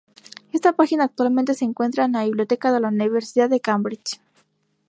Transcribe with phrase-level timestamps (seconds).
[0.51, 4.19] Esta página actualmente se encuentra en la Biblioteca de la Universidad de Cambridge.